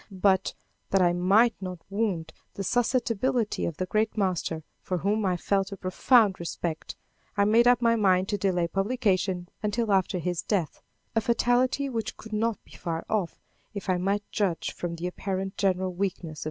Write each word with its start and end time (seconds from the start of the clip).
But, 0.09 0.55
that 0.89 1.03
I 1.03 1.13
might 1.13 1.53
not 1.61 1.77
wound 1.87 2.33
the 2.55 2.63
susceptibility 2.63 3.65
of 3.67 3.77
the 3.77 3.85
great 3.85 4.17
master, 4.17 4.63
for 4.81 4.97
whom 4.97 5.27
I 5.27 5.37
felt 5.37 5.71
a 5.71 5.77
profound 5.77 6.39
respect, 6.39 6.95
I 7.37 7.45
made 7.45 7.67
up 7.67 7.83
my 7.83 7.95
mind 7.95 8.27
to 8.29 8.37
delay 8.39 8.67
publication 8.67 9.47
until 9.61 9.91
after 9.91 10.17
his 10.17 10.41
death, 10.41 10.81
a 11.15 11.21
fatality 11.21 11.87
which 11.87 12.17
could 12.17 12.33
not 12.33 12.57
be 12.63 12.71
far 12.71 13.05
off, 13.09 13.39
if 13.75 13.91
I 13.91 13.97
might 13.99 14.23
judge 14.31 14.71
from 14.73 14.95
the 14.95 15.05
apparent 15.05 15.55
general 15.55 15.93
weakness 15.93 16.39
of 16.39 16.39
M. 16.39 16.39